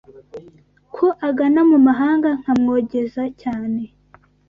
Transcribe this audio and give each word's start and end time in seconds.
Ko 0.95 1.05
agana 1.27 1.61
mu 1.69 1.77
mahanga 1.87 2.29
Nkamwogeza 2.39 3.23
cyane 3.41 3.81